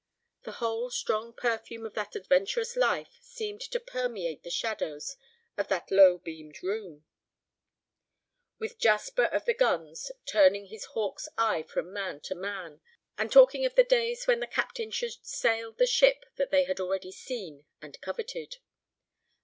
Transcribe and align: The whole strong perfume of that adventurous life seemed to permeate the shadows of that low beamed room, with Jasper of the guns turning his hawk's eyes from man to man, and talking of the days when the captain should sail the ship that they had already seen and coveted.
The 0.45 0.53
whole 0.53 0.89
strong 0.89 1.31
perfume 1.31 1.85
of 1.85 1.93
that 1.93 2.15
adventurous 2.15 2.75
life 2.75 3.19
seemed 3.21 3.61
to 3.61 3.79
permeate 3.79 4.41
the 4.41 4.49
shadows 4.49 5.15
of 5.57 5.67
that 5.67 5.91
low 5.91 6.17
beamed 6.17 6.63
room, 6.63 7.05
with 8.57 8.79
Jasper 8.79 9.25
of 9.25 9.45
the 9.45 9.53
guns 9.53 10.11
turning 10.25 10.65
his 10.69 10.85
hawk's 10.85 11.29
eyes 11.37 11.69
from 11.69 11.93
man 11.93 12.19
to 12.21 12.33
man, 12.33 12.81
and 13.15 13.31
talking 13.31 13.63
of 13.63 13.75
the 13.75 13.83
days 13.83 14.25
when 14.25 14.39
the 14.39 14.47
captain 14.47 14.89
should 14.89 15.23
sail 15.23 15.71
the 15.71 15.85
ship 15.85 16.25
that 16.35 16.49
they 16.49 16.63
had 16.63 16.79
already 16.79 17.11
seen 17.11 17.67
and 17.79 18.01
coveted. 18.01 18.57